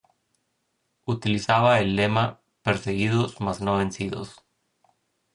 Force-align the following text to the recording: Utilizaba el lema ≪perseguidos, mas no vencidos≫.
Utilizaba 1.05 1.79
el 1.79 1.95
lema 1.95 2.23
≪perseguidos, 2.63 3.39
mas 3.39 3.61
no 3.61 3.77
vencidos≫. 3.77 4.41